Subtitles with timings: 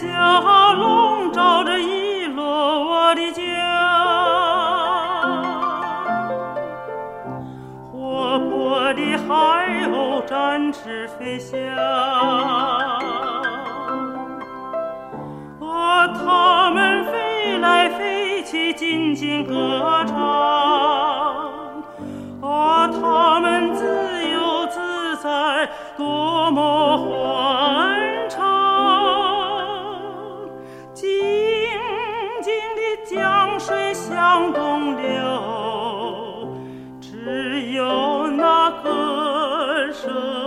[0.00, 2.44] 霞笼罩着一落
[2.84, 3.42] 我的家，
[7.92, 11.58] 活泼的海鸥展翅飞翔，
[15.60, 20.16] 啊，它们飞来飞去，尽情歌唱，
[22.40, 23.84] 啊，它们自
[24.30, 27.49] 由自在，多么欢
[34.52, 36.56] 东流，
[37.00, 40.39] 只有那歌声。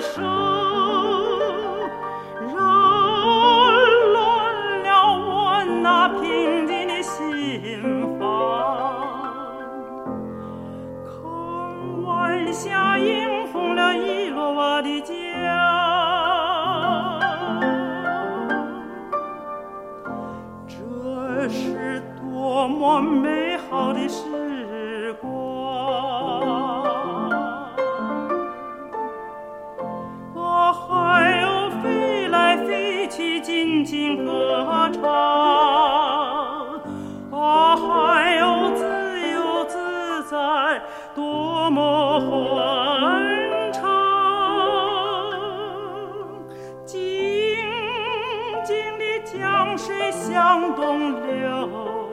[0.00, 0.22] 声
[2.54, 2.60] 扰
[4.12, 8.26] 乱了我那平静的心房
[11.04, 15.12] 看晚霞映红了伊洛瓦的家。
[20.68, 25.87] 这是多么美好的时光
[33.78, 35.04] 静静歌唱。
[37.30, 38.82] 啊，还有自
[39.30, 40.82] 由自在，
[41.14, 43.80] 多么欢畅！
[46.84, 46.98] 静
[48.64, 52.07] 静的江水向东流，